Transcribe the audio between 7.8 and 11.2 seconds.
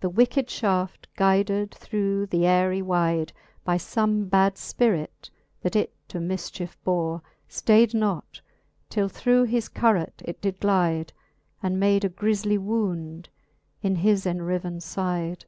not, till through his curas it did glyde.